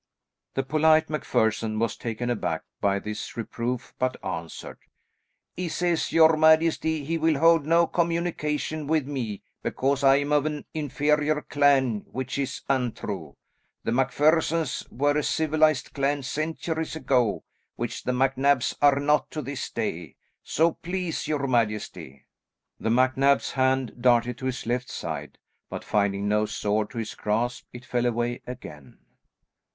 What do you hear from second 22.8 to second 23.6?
MacNab's